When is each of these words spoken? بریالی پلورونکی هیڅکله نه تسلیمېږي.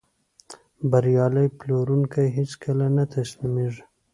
بریالی 0.89 1.47
پلورونکی 1.59 2.27
هیڅکله 2.37 2.87
نه 2.95 3.03
تسلیمېږي. 3.13 3.83